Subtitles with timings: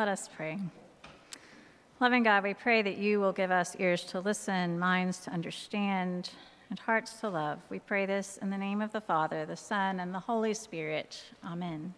[0.00, 0.58] Let us pray.
[2.00, 6.30] Loving God, we pray that you will give us ears to listen, minds to understand,
[6.70, 7.58] and hearts to love.
[7.68, 11.22] We pray this in the name of the Father, the Son, and the Holy Spirit.
[11.44, 11.92] Amen.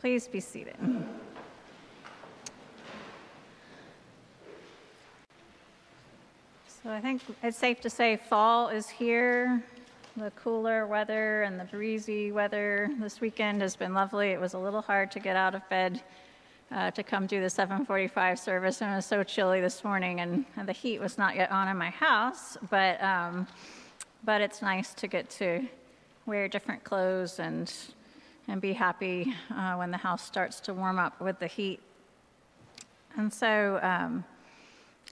[0.00, 0.76] Please be seated.
[6.66, 9.64] So I think it's safe to say fall is here.
[10.18, 14.28] The cooler weather and the breezy weather this weekend has been lovely.
[14.32, 16.02] It was a little hard to get out of bed
[16.72, 20.44] uh, to come do the 7:45 service, and it was so chilly this morning, and,
[20.64, 22.56] the heat was not yet on in my house.
[22.70, 23.46] But um,
[24.24, 25.66] but it's nice to get to
[26.26, 27.72] wear different clothes and
[28.48, 31.80] and be happy uh, when the house starts to warm up with the heat.
[33.16, 33.78] And so.
[33.82, 34.24] Um,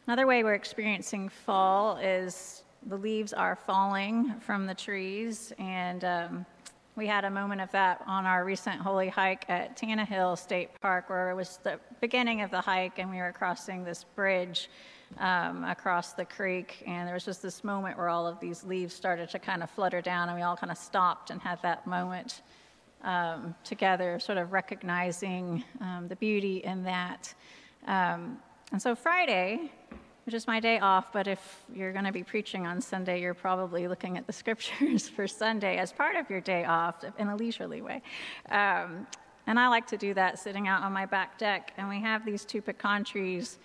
[0.06, 6.46] Another way we're experiencing fall is the leaves are falling from the trees, and um,
[6.96, 11.10] we had a moment of that on our recent holy hike at Tannehill State Park,
[11.10, 14.70] where it was the beginning of the hike, and we were crossing this bridge
[15.18, 18.94] um, across the creek, and there was just this moment where all of these leaves
[18.94, 21.84] started to kind of flutter down, and we all kind of stopped and had that
[21.84, 22.42] moment
[23.02, 27.34] um, together, sort of recognizing um, the beauty in that.
[27.86, 28.38] Um,
[28.70, 29.72] and so Friday,
[30.24, 33.34] which is my day off, but if you're going to be preaching on Sunday, you're
[33.34, 37.36] probably looking at the scriptures for Sunday as part of your day off in a
[37.36, 38.02] leisurely way.
[38.50, 39.06] Um,
[39.46, 41.72] and I like to do that sitting out on my back deck.
[41.76, 43.58] And we have these two pecan trees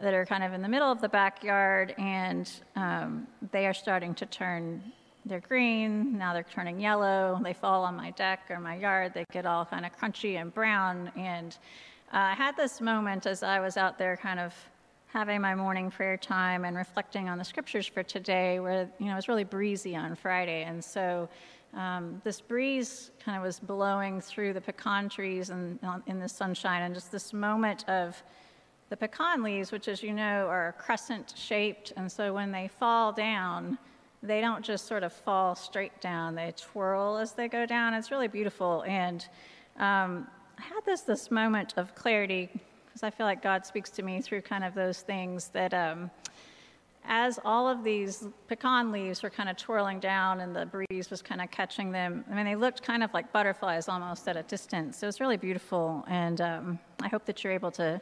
[0.00, 4.14] that are kind of in the middle of the backyard, and um, they are starting
[4.16, 4.82] to turn.
[5.24, 7.40] They're green, now they're turning yellow.
[7.42, 9.14] They fall on my deck or my yard.
[9.14, 11.10] They get all kind of crunchy and brown.
[11.16, 11.56] And
[12.12, 14.52] uh, I had this moment as I was out there kind of
[15.14, 19.12] having my morning prayer time and reflecting on the scriptures for today, where you know
[19.12, 21.28] it was really breezy on Friday, and so
[21.72, 26.82] um, this breeze kind of was blowing through the pecan trees and in the sunshine,
[26.82, 28.20] and just this moment of
[28.90, 33.12] the pecan leaves, which, as you know, are crescent shaped, and so when they fall
[33.12, 33.78] down,
[34.20, 37.94] they don't just sort of fall straight down; they twirl as they go down.
[37.94, 39.24] It's really beautiful, and
[39.76, 40.26] um,
[40.58, 42.50] I had this this moment of clarity
[42.94, 46.12] because I feel like God speaks to me through kind of those things that um,
[47.04, 51.20] as all of these pecan leaves were kind of twirling down and the breeze was
[51.20, 54.44] kind of catching them, I mean, they looked kind of like butterflies almost at a
[54.44, 54.98] distance.
[54.98, 56.04] So it was really beautiful.
[56.06, 58.00] And um, I hope that you're able to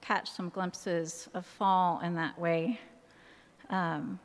[0.00, 2.80] catch some glimpses of fall in that way.
[3.70, 4.18] Um,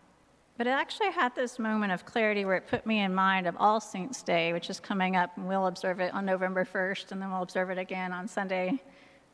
[0.57, 3.55] but it actually had this moment of clarity where it put me in mind of
[3.59, 7.21] All Saints' Day, which is coming up, and we'll observe it on November 1st, and
[7.21, 8.81] then we'll observe it again on Sunday,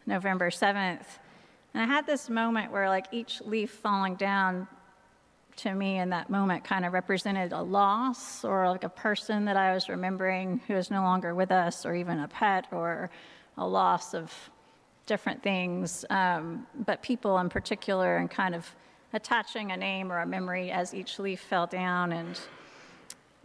[0.05, 1.05] November 7th.
[1.73, 4.67] And I had this moment where, like, each leaf falling down
[5.57, 9.55] to me in that moment kind of represented a loss or like a person that
[9.55, 13.09] I was remembering who is no longer with us, or even a pet or
[13.57, 14.33] a loss of
[15.05, 18.75] different things, um, but people in particular, and kind of
[19.13, 22.11] attaching a name or a memory as each leaf fell down.
[22.11, 22.39] And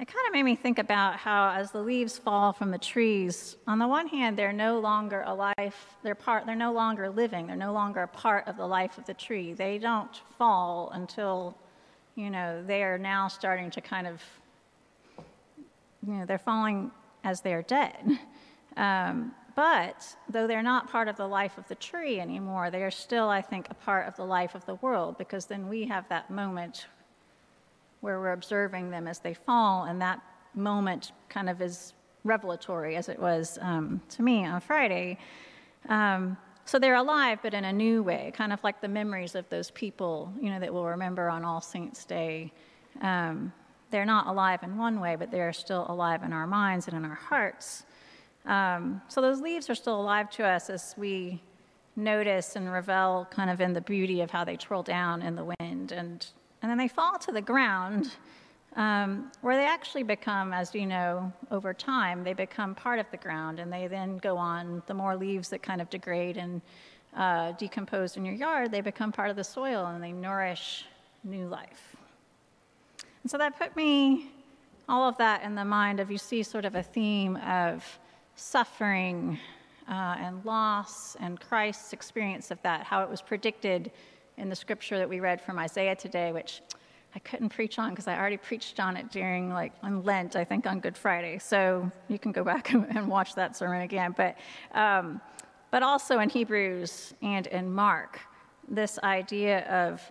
[0.01, 3.57] it kind of made me think about how as the leaves fall from the trees
[3.67, 7.47] on the one hand they're no longer a life they're part they're no longer living
[7.47, 9.53] they're no longer a part of the life of the tree.
[9.53, 11.57] They don't fall until
[12.15, 14.23] you know they are now starting to kind of
[16.07, 16.91] you know they're falling
[17.23, 18.19] as they're dead.
[18.77, 22.91] Um, but though they're not part of the life of the tree anymore they are
[22.91, 26.09] still i think a part of the life of the world because then we have
[26.09, 26.87] that moment
[28.01, 30.21] where we're observing them as they fall, and that
[30.55, 31.95] moment kind of is
[32.25, 35.19] revelatory as it was um, to me on Friday.
[35.89, 39.49] Um, so they're alive, but in a new way, kind of like the memories of
[39.49, 42.53] those people, you know, that we'll remember on All Saints' Day.
[43.01, 43.53] Um,
[43.91, 47.05] they're not alive in one way, but they're still alive in our minds and in
[47.05, 47.85] our hearts.
[48.47, 51.43] Um, so those leaves are still alive to us as we
[51.97, 55.53] notice and revel kind of in the beauty of how they twirl down in the
[55.59, 56.27] wind and
[56.63, 58.13] and then they fall to the ground,
[58.77, 63.17] um, where they actually become, as you know, over time, they become part of the
[63.17, 64.83] ground, and they then go on.
[64.87, 66.61] The more leaves that kind of degrade and
[67.17, 70.85] uh, decompose in your yard, they become part of the soil and they nourish
[71.25, 71.97] new life.
[73.23, 74.31] And so that put me,
[74.89, 77.85] all of that in the mind of you see sort of a theme of
[78.37, 79.39] suffering
[79.89, 83.91] uh, and loss and Christ's experience of that, how it was predicted
[84.41, 86.63] in the scripture that we read from Isaiah today, which
[87.15, 90.45] I couldn't preach on because I already preached on it during like on Lent, I
[90.45, 91.39] think on Good Friday.
[91.39, 94.15] So you can go back and watch that sermon again.
[94.17, 94.37] But
[94.73, 95.21] um,
[95.71, 98.19] but also in Hebrews and in Mark,
[98.69, 100.03] this idea of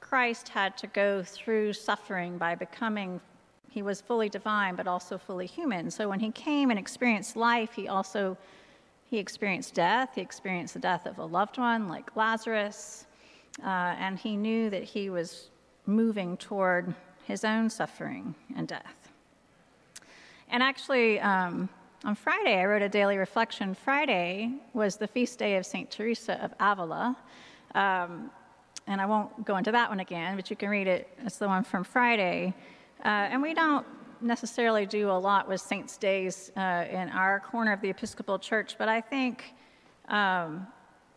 [0.00, 3.20] Christ had to go through suffering by becoming.
[3.70, 5.90] He was fully divine, but also fully human.
[5.90, 8.36] So when he came and experienced life, he also
[9.08, 10.10] He experienced death.
[10.14, 13.05] He experienced the death of a loved one like Lazarus.
[13.62, 15.50] Uh, and he knew that he was
[15.86, 16.94] moving toward
[17.24, 19.10] his own suffering and death.
[20.48, 21.68] And actually, um,
[22.04, 23.74] on Friday, I wrote a daily reflection.
[23.74, 25.90] Friday was the feast day of St.
[25.90, 27.16] Teresa of Avila.
[27.74, 28.30] Um,
[28.86, 31.08] and I won't go into that one again, but you can read it.
[31.24, 32.54] It's the one from Friday.
[33.04, 33.84] Uh, and we don't
[34.20, 38.76] necessarily do a lot with saints' days uh, in our corner of the Episcopal Church,
[38.78, 39.54] but I think
[40.08, 40.66] um,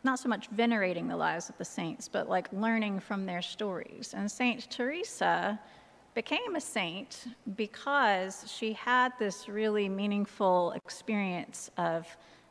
[0.03, 4.13] not so much venerating the lives of the saints, but like learning from their stories.
[4.15, 5.59] And Saint Teresa
[6.13, 12.07] became a saint because she had this really meaningful experience of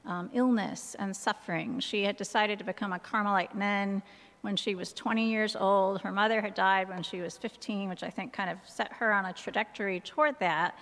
[0.06, 1.80] um, illness and suffering.
[1.80, 4.02] She had decided to become a Carmelite nun
[4.42, 6.00] when she was 20 years old.
[6.00, 9.12] Her mother had died when she was 15, which I think kind of set her
[9.12, 10.78] on a trajectory toward that.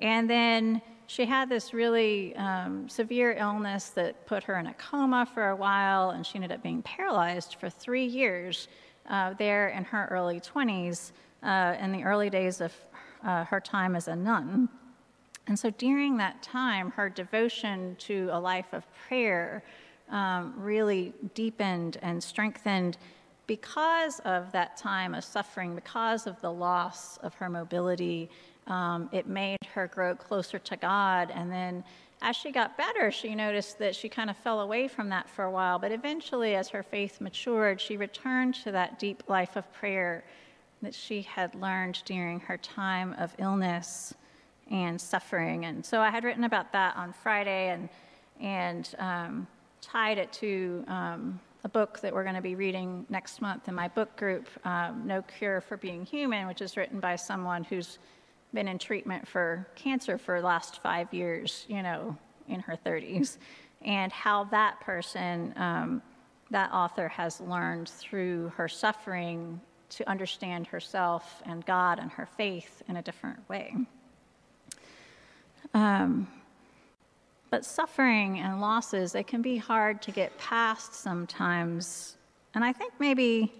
[0.00, 5.26] And then she had this really um, severe illness that put her in a coma
[5.32, 8.68] for a while, and she ended up being paralyzed for three years
[9.08, 11.12] uh, there in her early 20s,
[11.42, 12.72] uh, in the early days of
[13.24, 14.68] uh, her time as a nun.
[15.46, 19.62] And so during that time, her devotion to a life of prayer
[20.10, 22.98] um, really deepened and strengthened
[23.46, 28.28] because of that time of suffering, because of the loss of her mobility.
[28.68, 31.32] Um, it made her grow closer to God.
[31.34, 31.82] And then
[32.20, 35.44] as she got better, she noticed that she kind of fell away from that for
[35.44, 35.78] a while.
[35.78, 40.24] But eventually, as her faith matured, she returned to that deep life of prayer
[40.82, 44.14] that she had learned during her time of illness
[44.70, 45.64] and suffering.
[45.64, 47.88] And so I had written about that on Friday and,
[48.40, 49.46] and um,
[49.80, 53.74] tied it to um, a book that we're going to be reading next month in
[53.74, 57.98] my book group, um, No Cure for Being Human, which is written by someone who's
[58.52, 62.16] been in treatment for cancer for the last five years, you know,
[62.48, 63.36] in her 30s,
[63.82, 66.02] and how that person, um,
[66.50, 69.60] that author has learned through her suffering
[69.90, 73.74] to understand herself and God and her faith in a different way.
[75.74, 76.28] Um,
[77.50, 82.16] but suffering and losses, they can be hard to get past sometimes.
[82.54, 83.52] And I think maybe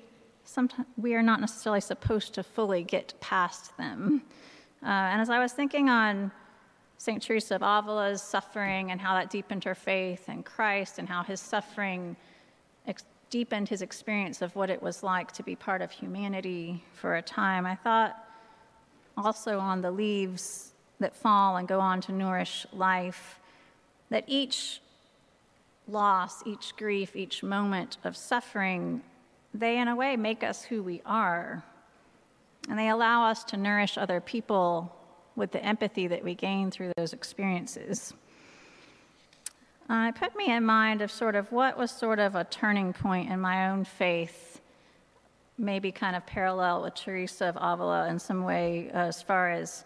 [0.45, 4.23] sometimes we are not necessarily supposed to fully get past them.
[4.83, 6.31] Uh, and as I was thinking on
[6.99, 7.23] St.
[7.23, 11.41] Teresa of Avila's suffering and how that deepened her faith in Christ and how his
[11.41, 12.17] suffering
[12.87, 17.17] ex- deepened his experience of what it was like to be part of humanity for
[17.17, 18.25] a time, I thought
[19.17, 23.39] also on the leaves that fall and go on to nourish life
[24.11, 24.81] that each
[25.87, 29.03] loss, each grief, each moment of suffering,
[29.55, 31.65] they in a way make us who we are.
[32.69, 34.95] And they allow us to nourish other people
[35.37, 38.13] with the empathy that we gain through those experiences.
[39.89, 42.93] Uh, it put me in mind of sort of what was sort of a turning
[42.93, 44.61] point in my own faith,
[45.57, 49.85] maybe kind of parallel with Teresa of Avila in some way, uh, as far as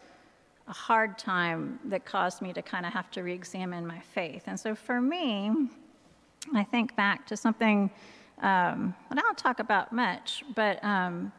[0.66, 4.44] a hard time that caused me to kind of have to re examine my faith.
[4.46, 5.52] And so for me,
[6.52, 7.90] I think back to something
[8.42, 11.32] um, I don't talk about much, but um,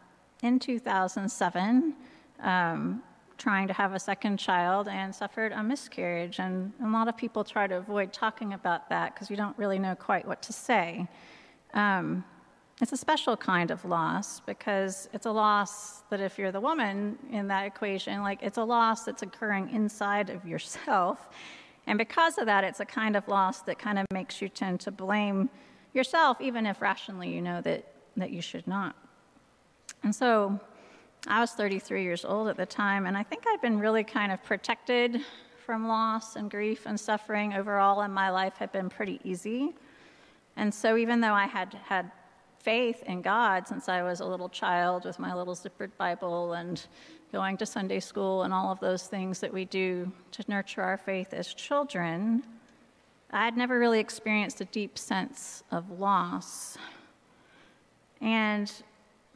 [0.43, 1.95] in 2007,
[2.41, 3.01] um,
[3.37, 6.39] trying to have a second child and suffered a miscarriage.
[6.39, 9.79] And a lot of people try to avoid talking about that because you don't really
[9.79, 11.07] know quite what to say.
[11.73, 12.23] Um,
[12.81, 17.17] it's a special kind of loss because it's a loss that if you're the woman
[17.31, 21.29] in that equation, like it's a loss that's occurring inside of yourself.
[21.87, 24.79] And because of that, it's a kind of loss that kind of makes you tend
[24.81, 25.49] to blame
[25.93, 27.85] yourself, even if rationally you know that,
[28.17, 28.95] that you should not.
[30.03, 30.59] And so
[31.27, 34.31] I was 33 years old at the time, and I think I'd been really kind
[34.31, 35.21] of protected
[35.65, 39.73] from loss and grief and suffering overall, and my life had been pretty easy.
[40.57, 42.11] And so even though I had had
[42.59, 46.85] faith in God since I was a little child with my little zippered Bible and
[47.31, 50.97] going to Sunday school and all of those things that we do to nurture our
[50.97, 52.43] faith as children,
[53.31, 56.77] I had never really experienced a deep sense of loss.
[58.21, 58.71] And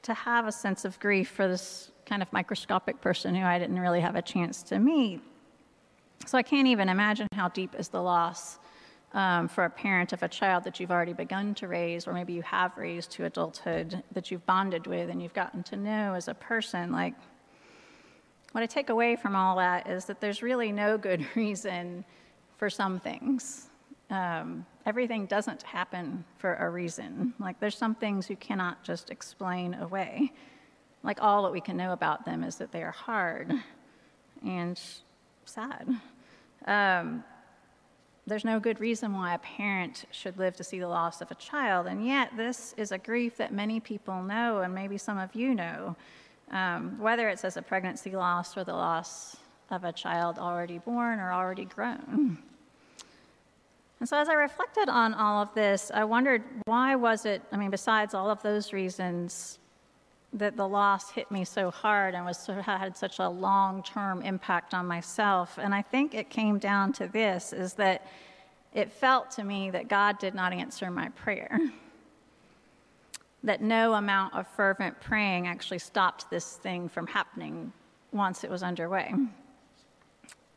[0.03, 3.79] to have a sense of grief for this kind of microscopic person who I didn't
[3.79, 5.21] really have a chance to meet.
[6.25, 8.59] So I can't even imagine how deep is the loss
[9.13, 12.33] um, for a parent of a child that you've already begun to raise, or maybe
[12.33, 16.27] you have raised to adulthood, that you've bonded with and you've gotten to know as
[16.27, 16.91] a person.
[16.91, 17.13] Like,
[18.51, 22.03] what I take away from all that is that there's really no good reason
[22.57, 23.69] for some things.
[24.09, 27.33] Um, everything doesn't happen for a reason.
[27.39, 30.31] Like, there's some things you cannot just explain away.
[31.03, 33.53] Like, all that we can know about them is that they are hard
[34.45, 34.79] and
[35.45, 35.87] sad.
[36.65, 37.23] Um,
[38.25, 41.35] there's no good reason why a parent should live to see the loss of a
[41.35, 41.87] child.
[41.87, 45.55] And yet, this is a grief that many people know, and maybe some of you
[45.55, 45.95] know,
[46.51, 49.37] um, whether it's as a pregnancy loss or the loss
[49.69, 52.37] of a child already born or already grown.
[53.99, 57.57] And so, as I reflected on all of this, I wondered why was it, I
[57.57, 59.57] mean, besides all of those reasons,
[60.33, 64.85] that the loss hit me so hard and was had such a long-term impact on
[64.85, 65.57] myself.
[65.57, 68.05] And i think it came down to this is that
[68.73, 71.59] it felt to me that god did not answer my prayer.
[73.43, 77.71] That no amount of fervent praying actually stopped this thing from happening
[78.11, 79.13] once it was underway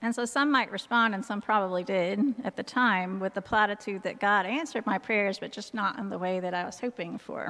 [0.02, 4.02] and so some might respond and some probably did at the time with the platitude
[4.02, 7.18] that god answered my prayers but just not in the way that i was hoping
[7.18, 7.48] for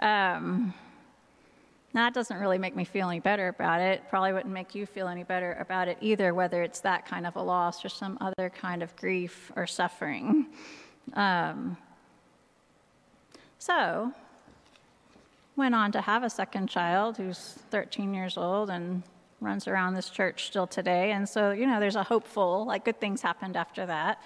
[0.00, 0.74] um,
[1.94, 4.02] that doesn't really make me feel any better about it.
[4.10, 7.36] Probably wouldn't make you feel any better about it either, whether it's that kind of
[7.36, 10.46] a loss or some other kind of grief or suffering.
[11.12, 11.76] Um,
[13.58, 14.12] so,
[15.54, 19.04] went on to have a second child who's 13 years old and
[19.44, 21.12] runs around this church still today.
[21.12, 24.20] And so, you know, there's a hopeful, like good things happened after that.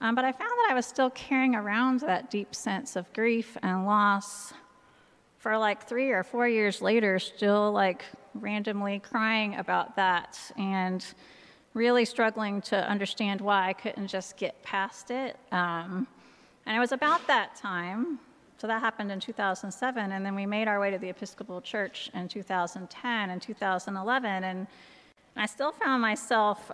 [0.00, 3.56] Um, but I found that I was still carrying around that deep sense of grief
[3.62, 4.52] and loss
[5.38, 8.04] for like three or four years later, still like
[8.34, 11.04] randomly crying about that and
[11.74, 15.36] really struggling to understand why I couldn't just get past it.
[15.50, 16.06] Um,
[16.66, 18.18] and it was about that time,
[18.62, 22.08] so that happened in 2007, and then we made our way to the Episcopal Church
[22.14, 24.68] in 2010 and 2011, and
[25.34, 26.70] I still found myself,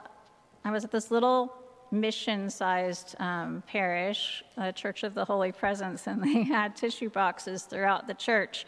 [0.66, 1.50] I was at this little
[1.90, 7.62] mission sized um, parish, a Church of the Holy Presence, and they had tissue boxes
[7.62, 8.66] throughout the church.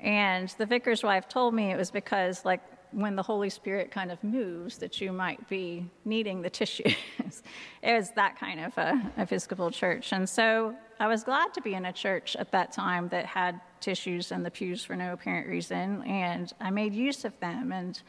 [0.00, 4.10] And the vicar's wife told me it was because, like, when the Holy Spirit kind
[4.10, 6.96] of moves, that you might be needing the tissues.
[7.80, 10.12] it was that kind of a Episcopal church.
[10.12, 13.58] And so I was glad to be in a church at that time that had
[13.80, 17.72] tissues in the pews for no apparent reason, and I made use of them.
[17.72, 18.02] And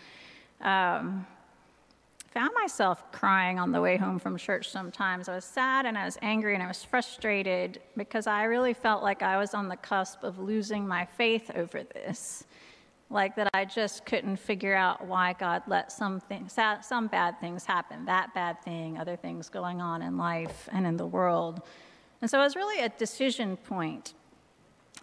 [0.60, 1.26] um,
[2.34, 5.30] found myself crying on the way home from church sometimes.
[5.30, 9.04] I was sad and I was angry and I was frustrated because I really felt
[9.04, 12.44] like I was on the cusp of losing my faith over this.
[13.10, 17.66] Like that I just couldn't figure out why God let some things, some bad things
[17.66, 21.62] happen, that bad thing, other things going on in life and in the world.
[22.22, 24.14] And so it was really a decision point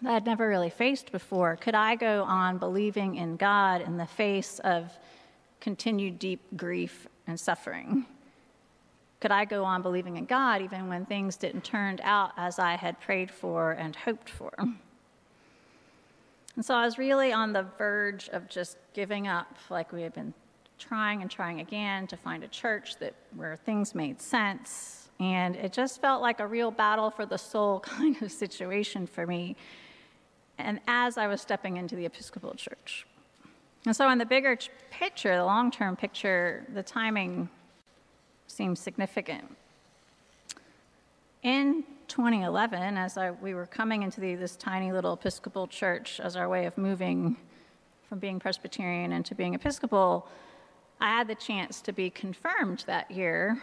[0.01, 1.57] that I'd never really faced before.
[1.57, 4.97] Could I go on believing in God in the face of
[5.59, 8.05] continued deep grief and suffering?
[9.19, 12.77] Could I go on believing in God even when things didn't turn out as I
[12.77, 14.53] had prayed for and hoped for?
[16.55, 20.13] And so I was really on the verge of just giving up, like we had
[20.13, 20.33] been
[20.77, 25.08] trying and trying again to find a church that where things made sense.
[25.19, 29.27] And it just felt like a real battle for the soul kind of situation for
[29.27, 29.55] me.
[30.57, 33.05] And as I was stepping into the Episcopal Church.
[33.85, 34.57] And so, in the bigger
[34.91, 37.49] picture, the long term picture, the timing
[38.47, 39.55] seems significant.
[41.43, 46.35] In 2011, as I, we were coming into the, this tiny little Episcopal church as
[46.35, 47.37] our way of moving
[48.09, 50.27] from being Presbyterian into being Episcopal,
[50.99, 53.61] I had the chance to be confirmed that year.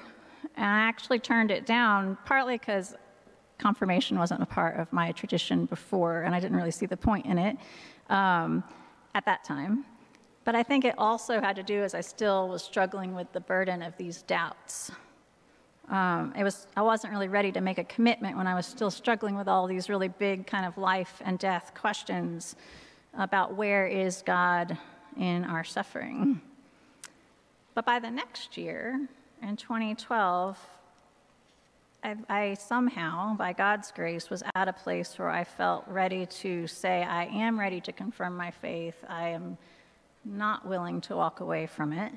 [0.56, 2.94] And I actually turned it down, partly because
[3.58, 7.26] confirmation wasn't a part of my tradition before, and I didn't really see the point
[7.26, 7.56] in it
[8.08, 8.64] um,
[9.14, 9.84] at that time.
[10.44, 13.40] But I think it also had to do as I still was struggling with the
[13.40, 14.92] burden of these doubts.
[15.88, 18.90] Um, it was, I wasn't really ready to make a commitment when I was still
[18.90, 22.56] struggling with all these really big kind of life and death questions
[23.18, 24.76] about where is God
[25.18, 26.40] in our suffering.
[27.74, 29.08] But by the next year,
[29.42, 30.58] in 2012,
[32.02, 36.66] I, I, somehow, by God's grace, was at a place where I felt ready to
[36.66, 38.96] say, I am ready to confirm my faith.
[39.08, 39.58] I am
[40.24, 42.12] not willing to walk away from it,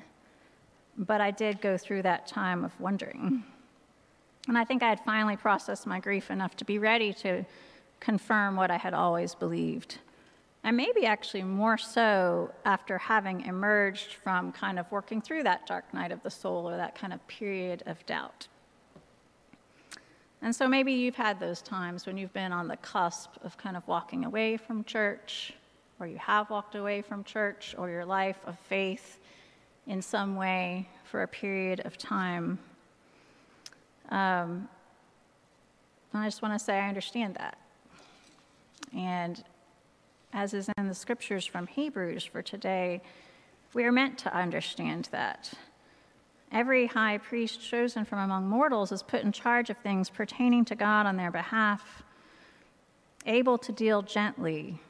[0.96, 3.44] but I did go through that time of wondering.
[4.48, 7.44] And I think I had finally processed my grief enough to be ready to
[8.00, 9.98] confirm what I had always believed.
[10.62, 15.92] And maybe actually more so after having emerged from kind of working through that dark
[15.94, 18.46] night of the soul or that kind of period of doubt.
[20.42, 23.76] And so maybe you've had those times when you've been on the cusp of kind
[23.76, 25.52] of walking away from church,
[25.98, 29.18] or you have walked away from church or your life of faith
[29.86, 32.58] in some way for a period of time.
[34.10, 34.68] Um,
[36.12, 37.58] I just want to say I understand that.
[38.94, 39.42] And
[40.32, 43.02] as is in the scriptures from Hebrews for today,
[43.74, 45.52] we are meant to understand that.
[46.52, 50.74] Every high priest chosen from among mortals is put in charge of things pertaining to
[50.74, 52.02] God on their behalf,
[53.24, 54.80] able to deal gently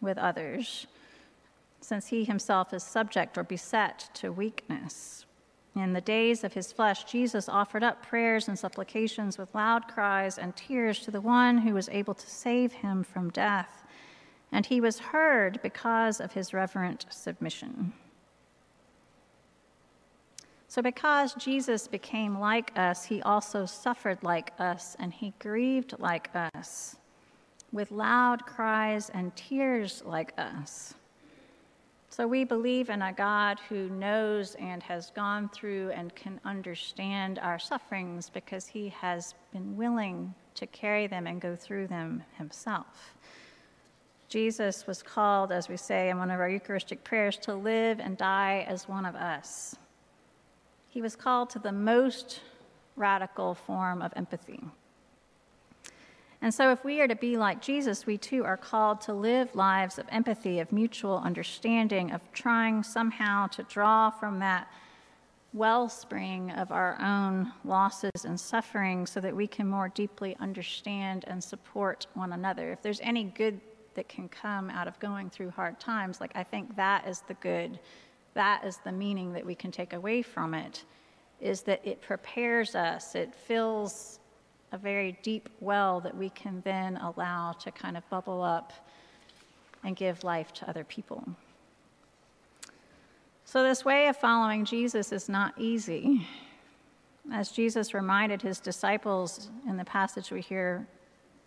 [0.00, 0.86] with others,
[1.80, 5.24] since he himself is subject or beset to weakness.
[5.76, 10.38] In the days of his flesh, Jesus offered up prayers and supplications with loud cries
[10.38, 13.84] and tears to the one who was able to save him from death.
[14.56, 17.92] And he was heard because of his reverent submission.
[20.66, 26.30] So, because Jesus became like us, he also suffered like us, and he grieved like
[26.54, 26.96] us,
[27.70, 30.94] with loud cries and tears like us.
[32.08, 37.38] So we believe in a God who knows and has gone through and can understand
[37.40, 43.12] our sufferings because he has been willing to carry them and go through them himself.
[44.28, 48.16] Jesus was called, as we say in one of our Eucharistic prayers, to live and
[48.16, 49.76] die as one of us.
[50.88, 52.40] He was called to the most
[52.96, 54.60] radical form of empathy.
[56.42, 59.54] And so, if we are to be like Jesus, we too are called to live
[59.54, 64.68] lives of empathy, of mutual understanding, of trying somehow to draw from that
[65.52, 71.42] wellspring of our own losses and suffering so that we can more deeply understand and
[71.42, 72.72] support one another.
[72.72, 73.60] If there's any good
[73.96, 77.34] that can come out of going through hard times, like I think that is the
[77.34, 77.78] good,
[78.34, 80.84] that is the meaning that we can take away from it,
[81.40, 84.20] is that it prepares us, it fills
[84.72, 88.72] a very deep well that we can then allow to kind of bubble up
[89.84, 91.24] and give life to other people.
[93.44, 96.26] So, this way of following Jesus is not easy.
[97.32, 100.86] As Jesus reminded his disciples in the passage we hear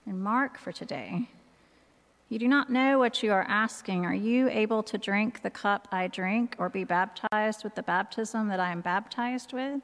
[0.05, 1.27] in Mark for today,
[2.29, 4.05] you do not know what you are asking.
[4.05, 8.47] Are you able to drink the cup I drink or be baptized with the baptism
[8.49, 9.81] that I am baptized with?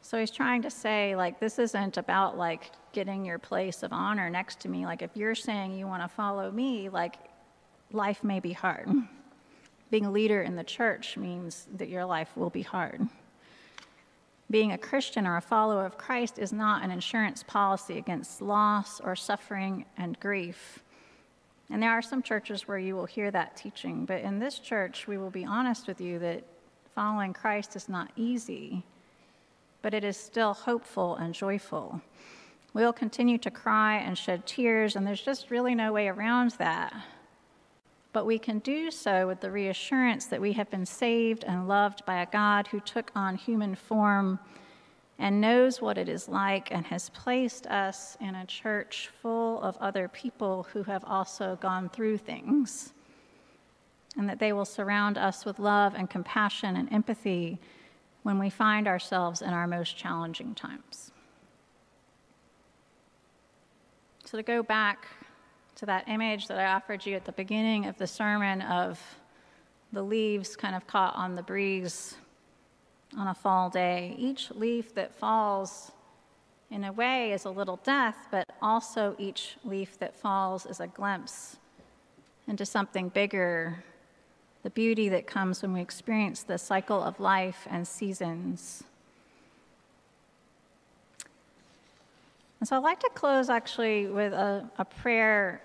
[0.00, 4.30] So he's trying to say, like, this isn't about like getting your place of honor
[4.30, 4.86] next to me.
[4.86, 7.16] Like, if you're saying you want to follow me, like,
[7.92, 8.88] life may be hard.
[9.90, 13.06] Being a leader in the church means that your life will be hard.
[14.54, 19.00] Being a Christian or a follower of Christ is not an insurance policy against loss
[19.00, 20.78] or suffering and grief.
[21.70, 25.08] And there are some churches where you will hear that teaching, but in this church,
[25.08, 26.44] we will be honest with you that
[26.94, 28.84] following Christ is not easy
[29.82, 32.00] but it is still hopeful and joyful.
[32.72, 36.94] We'll continue to cry and shed tears, and there's just really no way around that.
[38.14, 42.06] But we can do so with the reassurance that we have been saved and loved
[42.06, 44.38] by a God who took on human form
[45.18, 49.76] and knows what it is like and has placed us in a church full of
[49.78, 52.92] other people who have also gone through things.
[54.16, 57.58] And that they will surround us with love and compassion and empathy
[58.22, 61.10] when we find ourselves in our most challenging times.
[64.24, 65.08] So, to go back
[65.76, 69.00] to that image that I offered you at the beginning of the sermon of
[69.92, 72.16] the leaves kind of caught on the breeze
[73.16, 75.92] on a fall day, each leaf that falls,
[76.70, 80.86] in a way, is a little death, but also each leaf that falls is a
[80.86, 81.56] glimpse
[82.48, 83.84] into something bigger
[84.64, 88.82] the beauty that comes when we experience the cycle of life and seasons.
[92.64, 95.60] And so I'd like to close actually with a, a prayer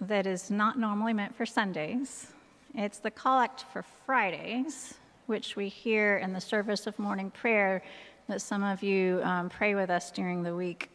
[0.00, 2.32] that is not normally meant for Sundays.
[2.74, 4.94] It's the collect for Fridays,
[5.26, 7.80] which we hear in the service of morning prayer
[8.26, 10.90] that some of you um, pray with us during the week.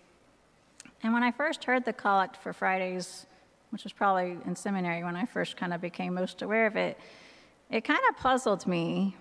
[1.01, 3.25] And when I first heard the collect for Fridays,
[3.69, 6.99] which was probably in seminary when I first kind of became most aware of it,
[7.69, 9.15] it kind of puzzled me,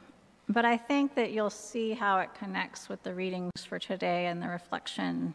[0.48, 4.42] but I think that you'll see how it connects with the readings for today and
[4.42, 5.34] the reflection